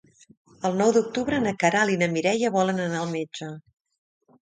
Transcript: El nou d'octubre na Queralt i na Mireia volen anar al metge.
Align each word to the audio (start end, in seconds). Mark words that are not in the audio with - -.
El 0.69 0.77
nou 0.79 0.93
d'octubre 0.95 1.43
na 1.45 1.53
Queralt 1.65 1.97
i 1.97 2.01
na 2.05 2.09
Mireia 2.17 2.53
volen 2.59 2.85
anar 2.89 3.07
al 3.07 3.17
metge. 3.17 3.55